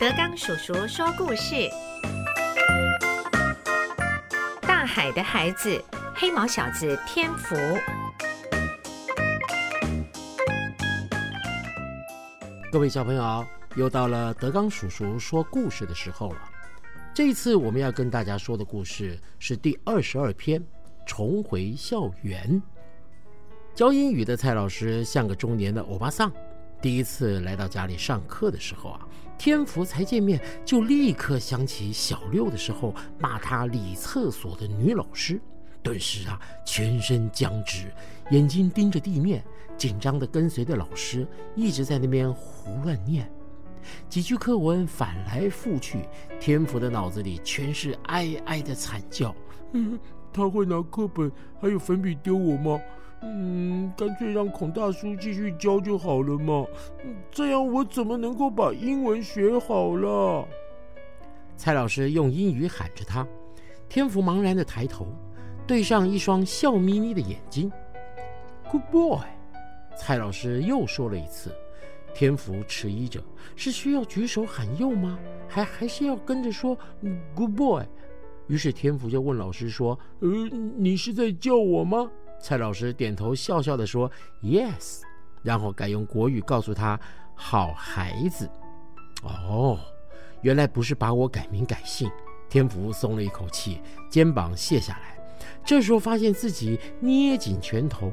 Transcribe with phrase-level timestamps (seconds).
[0.00, 1.68] 德刚叔叔说故事：
[4.62, 5.82] 大海的孩子，
[6.14, 7.56] 黑毛小子天福。
[12.70, 13.44] 各位小朋友，
[13.74, 16.48] 又到了德刚叔叔说故事的时候了。
[17.12, 20.60] 这一次我们要跟大家说的故事是第二十二篇
[21.06, 22.48] 《重回校园》。
[23.74, 26.30] 教英语的蔡老师像个中年的欧巴桑。
[26.80, 29.00] 第一次来到家里上课的时候啊，
[29.38, 35.40] 天福才见面就立刻想起小六的时候骂他理厕所的女老师，
[35.82, 37.86] 顿时啊全身僵直，
[38.30, 39.42] 眼睛盯着地面，
[39.76, 43.30] 紧张地跟随着老师一直在那边胡乱念
[44.08, 46.00] 几句课文，反来覆去，
[46.40, 49.34] 天福的脑子里全是哀哀的惨叫。
[49.72, 49.98] 嗯，
[50.32, 51.30] 他会拿课本
[51.60, 52.78] 还有粉笔丢我吗？
[53.22, 56.64] 嗯，干脆让孔大叔继续教就好了嘛。
[57.30, 60.46] 这样我怎么能够把英文学好了？
[61.56, 63.26] 蔡老师用英语喊着他，
[63.88, 65.06] 天福茫然的抬头，
[65.66, 67.70] 对上一双笑眯眯的眼睛。
[68.70, 69.18] Good boy，
[69.96, 71.52] 蔡老师又说了一次。
[72.14, 73.20] 天福迟疑着，
[73.56, 75.18] 是需要举手喊又吗？
[75.48, 76.76] 还还是要跟着说
[77.34, 77.84] Good boy？
[78.46, 80.28] 于是天福就问老师说：“呃，
[80.76, 82.10] 你是在叫我吗？”
[82.40, 84.10] 蔡老师点头笑笑的说
[84.42, 85.02] ：“Yes。”
[85.42, 86.98] 然后改用国语告诉他
[87.34, 88.48] ：“好孩子。”
[89.22, 89.78] 哦，
[90.42, 92.10] 原来不是把我改名改姓。
[92.48, 95.18] 天福松了一口气，肩膀卸下来。
[95.64, 98.12] 这时候发现自己捏紧拳头，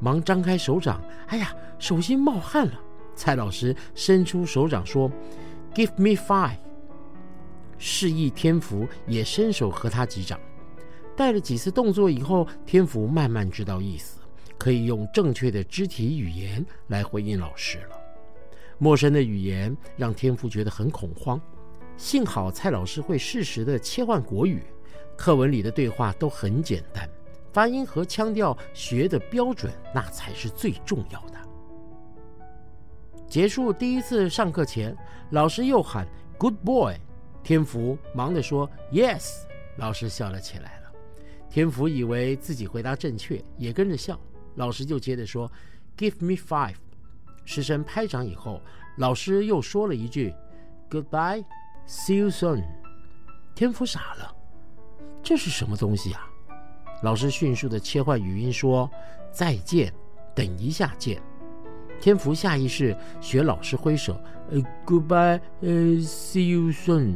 [0.00, 1.02] 忙张开手掌。
[1.26, 2.80] 哎呀，手心冒汗了。
[3.14, 5.10] 蔡老师伸出手掌说
[5.74, 6.56] ：“Give me five。”
[7.76, 10.40] 示意天福也伸手和他击掌。
[11.16, 14.20] 带了几次动作以后，天福慢慢知道意思，
[14.58, 17.96] 可以用正确的肢体语言来回应老师了。
[18.78, 21.40] 陌生的语言让天福觉得很恐慌，
[21.96, 24.62] 幸好蔡老师会适时的切换国语，
[25.16, 27.08] 课文里的对话都很简单，
[27.52, 31.34] 发音和腔调学的标准，那才是最重要的。
[33.28, 34.96] 结束第一次上课前，
[35.30, 36.96] 老师又喊 “Good boy”，
[37.42, 39.44] 天福忙的说 “Yes”，
[39.76, 40.83] 老师笑了起来了。
[41.54, 44.18] 天福以为自己回答正确，也跟着笑。
[44.56, 45.48] 老师就接着说
[45.96, 46.74] ：“Give me five。”
[47.46, 48.60] 师生拍掌以后，
[48.98, 50.34] 老师又说了一句
[50.90, 51.44] ：“Goodbye,
[51.86, 52.64] see you soon。”
[53.54, 54.34] 天福傻了，
[55.22, 56.28] 这是什么东西啊？
[57.04, 58.90] 老师迅速的切换语音说
[59.30, 59.94] ：“再见，
[60.34, 61.22] 等一下见。”
[62.02, 65.68] 天福下意识学老师挥手：“呃，Goodbye, 呃
[66.00, 67.14] ，see you soon。”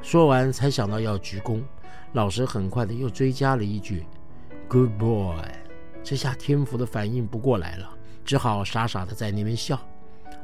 [0.00, 1.62] 说完才想到要鞠躬。
[2.12, 4.04] 老师很快的又追加了一句
[4.68, 5.36] ：“Good boy。”
[6.04, 7.88] 这下天福的反应不过来了，
[8.24, 9.78] 只好傻傻的在那边笑。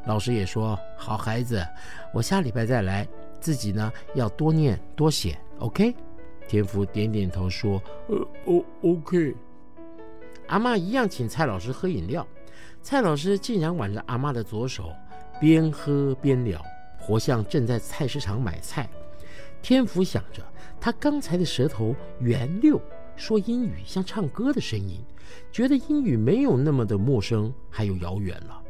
[0.06, 1.66] 老师也说：“好孩子，
[2.14, 3.06] 我下礼拜再来，
[3.41, 5.94] 自己呢要多念多写，OK？”
[6.47, 9.34] 天福点点头说：“呃，O OK。”
[10.47, 12.26] 阿妈一样请蔡老师喝饮料，
[12.80, 14.91] 蔡老师竟然挽着阿妈的左手，
[15.38, 16.59] 边喝边聊，
[16.98, 18.88] 活像正在菜市场买菜。
[19.63, 20.43] 天福想着。
[20.81, 22.81] 他刚才的舌头圆溜，
[23.17, 25.01] 说英语像唱歌的声音，
[25.51, 28.63] 觉得英语没有那么的陌生，还有遥远了。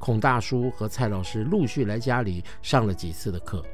[0.00, 3.64] 孔大叔和蔡老师陆续来家里上了几次的课，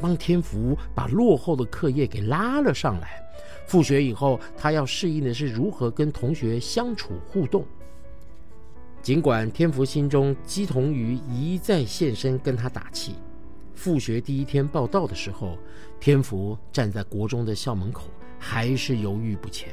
[0.00, 3.22] 帮天福把落后的课业给拉了上来。
[3.64, 7.64] 复学以后，他要适应的是如何跟同学相处互动。
[9.00, 13.14] 尽管天福心中姬同瑜一再现身跟他打气。
[13.74, 15.58] 复学第一天报道的时候，
[15.98, 18.08] 天福站在国中的校门口，
[18.38, 19.72] 还是犹豫不前。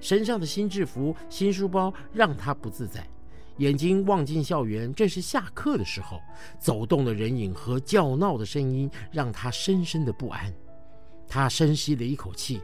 [0.00, 3.06] 身上的新制服、新书包让他不自在，
[3.56, 6.20] 眼睛望进校园，正是下课的时候，
[6.60, 10.54] 走动的人影和叫闹的声音让他深深的不安。
[11.26, 12.60] 他深吸了一口气，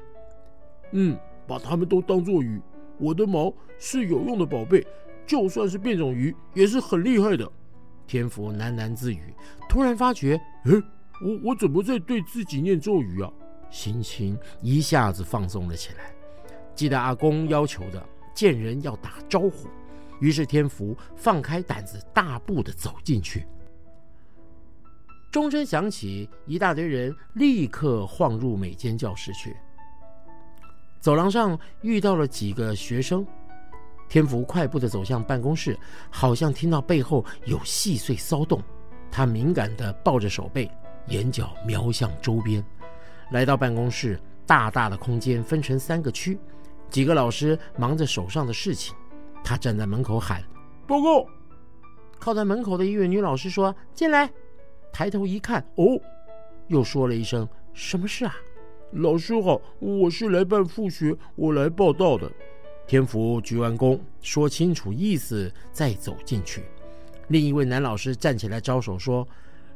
[0.92, 2.60] 嗯，把他们都当作鱼。
[2.98, 4.86] 我的毛是有用的宝贝，
[5.26, 7.50] 就算是变种鱼也是很厉害的。
[8.06, 9.34] 天福喃喃自语，
[9.74, 10.72] 突然发觉，哎，
[11.20, 13.28] 我我怎么在对自己念咒语啊？
[13.70, 16.14] 心情一下子放松了起来。
[16.76, 18.00] 记得阿公要求的，
[18.32, 19.66] 见人要打招呼。
[20.20, 23.44] 于是天福放开胆子，大步的走进去。
[25.32, 29.56] 钟声响起，一大堆人立刻晃入每间教室去。
[31.00, 33.26] 走廊上遇到了几个学生。
[34.08, 35.76] 天福快步的走向办公室，
[36.10, 38.62] 好像听到背后有细碎骚动。
[39.16, 40.68] 他敏感地抱着手背，
[41.06, 42.64] 眼角瞄向周边。
[43.30, 46.36] 来到办公室，大大的空间分成三个区，
[46.90, 48.92] 几个老师忙着手上的事情。
[49.44, 50.42] 他站在门口喊
[50.84, 51.24] ：“报告！”
[52.18, 54.28] 靠在门口的一位女老师说：“进来。”
[54.92, 55.96] 抬头一看，哦，
[56.66, 58.34] 又说了一声：“什么事啊？”
[58.90, 62.28] 老师好，我是来办复学，我来报道的。
[62.84, 66.64] 天福鞠完躬，说清楚意思，再走进去。
[67.28, 69.26] 另一位男老师站起来招手说：“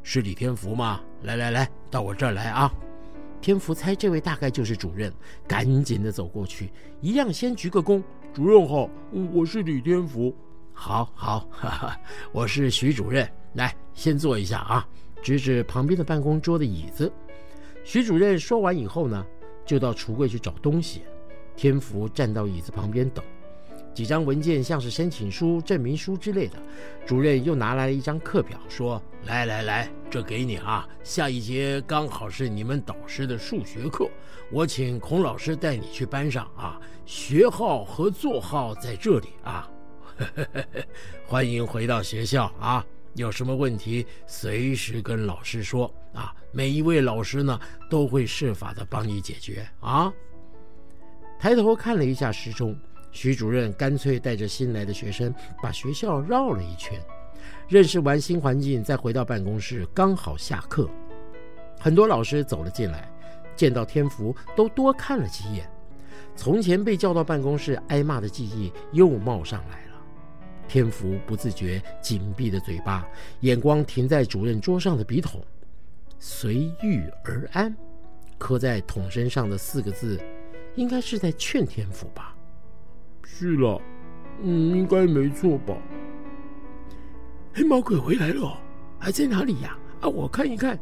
[0.03, 1.01] 是李天福吗？
[1.23, 2.73] 来来来，到我这儿来啊！”
[3.41, 5.13] 天福猜这位大概就是主任，
[5.47, 8.03] 赶紧的走过去，一样先鞠个躬
[8.35, 8.91] ：“主任好，
[9.33, 10.35] 我是李天福。
[10.75, 12.01] ”“好好，哈哈，
[12.33, 13.29] 我是徐主任。
[13.55, 14.87] 来，先坐一下啊。”
[15.23, 17.13] 指指旁边的办公桌的椅子。
[17.83, 19.27] 徐主任说完以后呢，
[19.67, 21.03] 就到橱柜去找东西。
[21.57, 23.25] 天福站到椅子旁边等。
[23.95, 26.57] 几张文件，像是申请书、证明书之类的。
[27.05, 30.89] 主任又拿来了一张课表，说：“来来来，这给你啊。
[31.03, 34.09] 下一节刚好是你们导师的数学课，
[34.53, 36.81] 我请孔老师带你去班上啊。
[37.05, 39.69] 学号和座号在这里啊。
[41.27, 42.85] 欢迎回到学校啊。
[43.15, 46.33] 有什么问题，随时跟老师说啊。
[46.53, 47.59] 每一位老师呢，
[47.91, 50.13] 都会设法的帮你解决啊。”
[51.41, 52.79] 抬头看了一下时钟。
[53.11, 57.01] 徐主任干脆带着新来的学生把学校绕了一圈，
[57.69, 60.89] 认识完新环境，再回到办公室，刚好下课。
[61.81, 63.11] 很多老师走了进来，
[63.57, 65.69] 见到天福都多看了几眼。
[66.37, 69.95] 从前被叫到办公室挨骂的记忆又冒上来了。
[70.69, 73.09] 天福不自觉紧闭的嘴巴，
[73.41, 75.43] 眼光停在主任桌上的笔筒
[76.21, 77.75] ，“随遇而安”，
[78.39, 80.21] 刻在桶身上的四个字，
[80.77, 82.37] 应该是在劝天福吧。
[83.31, 83.81] 是了，
[84.43, 85.77] 嗯，应该没错吧？
[87.55, 88.59] 黑毛鬼回来了，
[88.99, 89.77] 还在哪里呀？
[90.01, 90.79] 啊，我看一看。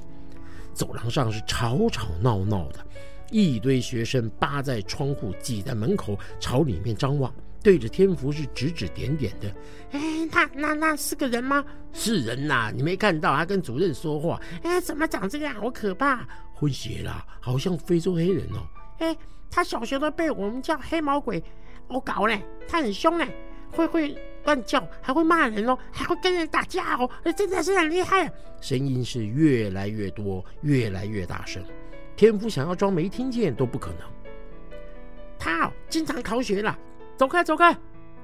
[0.72, 2.86] 走廊上是吵吵闹闹的，
[3.30, 7.30] 一堆学生扒在窗户，挤在门口，朝里面张望，
[7.62, 9.52] 对着天福是指指点点的。
[9.90, 10.00] 哎，
[10.30, 11.62] 那那那是个人吗？
[11.92, 14.40] 是人呐，你没看到他跟主任说话？
[14.62, 15.54] 哎，怎么长这样？
[15.60, 16.26] 好可怕！
[16.54, 18.66] 混血啦，好像非洲黑人哦。
[18.98, 19.14] 哎，
[19.50, 21.42] 他小学都被我们叫黑毛鬼。
[21.88, 23.26] 我搞嘞，他很凶呢，
[23.72, 28.30] 会会乱叫，还会骂人哦，还会跟人打架哦，真的是很厉害。
[28.60, 31.62] 声音是越来越多，越来越大声。
[32.16, 34.00] 天福想要装没听见都不可能。
[35.38, 36.76] 他经常逃学了，
[37.16, 37.76] 走开走开，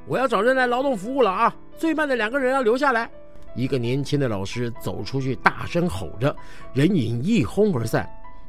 [0.06, 1.54] 我要找人来劳动服务了啊！
[1.76, 3.10] 最慢的两个人要留下来。
[3.54, 6.34] 一个年轻的老师走出去，大声吼着，
[6.72, 8.08] 人影一哄而散。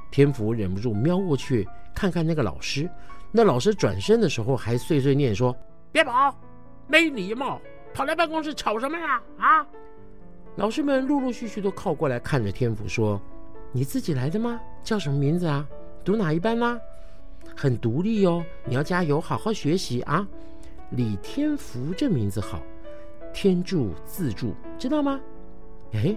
[0.09, 2.89] 天福忍不住瞄过去看看那个老师。
[3.35, 5.57] 那老师转身的时候还碎碎念说
[5.91, 6.37] ：“别跑，
[6.85, 7.59] 没礼貌，
[7.91, 9.65] 跑来办公室吵什么呀？”啊！
[10.55, 13.19] 老师们陆陆续续都靠过来看着天福说
[13.73, 14.61] ：“你自己来的吗？
[14.83, 15.67] 叫什么名字啊？
[16.05, 16.79] 读哪一班呢？
[17.55, 20.27] 很独立哦，你要加油，好好学习啊！
[20.91, 22.61] 李天福这名字好，
[23.33, 25.19] 天助自助，知道吗？
[25.93, 26.15] 哎，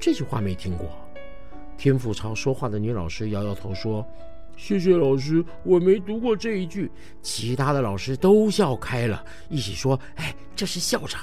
[0.00, 0.88] 这句话没听过。”
[1.78, 4.04] 天福朝说话的女老师摇摇头说。
[4.56, 6.90] 谢谢老师，我没读过这一句。
[7.20, 11.20] 其他的老师都笑开了，一起说：“哎，这是校长。”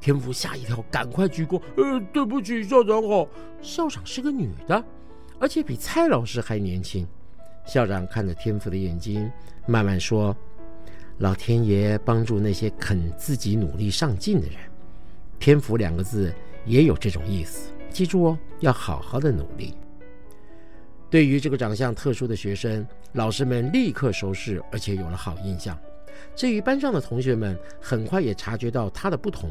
[0.00, 3.26] 天福吓一跳，赶快鞠躬：“呃，对不起，校长好。”
[3.62, 4.84] 校长是个女的，
[5.38, 7.06] 而且比蔡老师还年轻。
[7.64, 9.30] 校长看着天福的眼睛，
[9.66, 10.36] 慢慢说
[11.18, 14.56] ：“老天爷帮助那些肯自己努力上进的人。”
[15.40, 16.34] 天福两个字
[16.66, 19.72] 也有这种意思，记住哦，要好好的努力。
[21.14, 25.78] 对于这个长相特殊的学生，老师们立刻熟视，而且有了好印象。
[26.34, 29.48] 至于班上的同学们，很快也察觉到他的不同。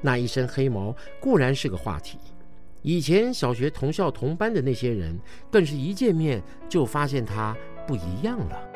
[0.00, 2.16] 那一身黑毛固然是个话题，
[2.80, 5.14] 以前小学同校同班的那些人，
[5.52, 7.54] 更是一见面就发现他
[7.86, 8.73] 不一样了。